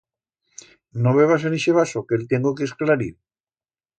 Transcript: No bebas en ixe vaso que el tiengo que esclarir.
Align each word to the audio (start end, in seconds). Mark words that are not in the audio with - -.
No 1.07 1.11
bebas 1.17 1.45
en 1.49 1.57
ixe 1.59 1.75
vaso 1.79 2.03
que 2.09 2.19
el 2.19 2.25
tiengo 2.31 2.55
que 2.61 2.67
esclarir. 2.71 3.13